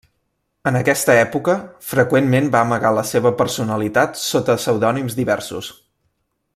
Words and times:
En 0.69 0.77
aquesta 0.77 1.15
època, 1.23 1.55
freqüentment 1.89 2.49
va 2.55 2.63
amagar 2.67 2.93
la 2.99 3.05
seva 3.11 3.33
personalitat 3.43 4.21
sota 4.23 4.57
pseudònims 4.63 5.19
diversos. 5.23 5.71